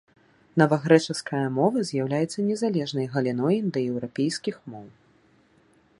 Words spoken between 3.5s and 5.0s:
індаеўрапейскіх моў.